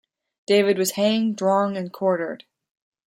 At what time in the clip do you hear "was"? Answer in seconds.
0.79-0.93